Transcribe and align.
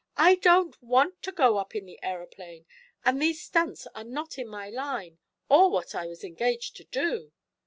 "I 0.17 0.33
don't 0.33 0.81
want 0.81 1.21
to 1.21 1.31
go 1.31 1.57
up 1.59 1.75
in 1.75 1.85
the 1.85 2.01
aeroplane, 2.01 2.65
and 3.05 3.21
these 3.21 3.39
stunts 3.43 3.85
are 3.93 4.03
not 4.03 4.39
in 4.39 4.47
my 4.47 4.67
line, 4.67 5.19
or 5.47 5.69
what 5.69 5.93
I 5.93 6.07
was 6.07 6.23
engaged 6.23 6.75
to 6.77 6.83
do." 6.85 7.31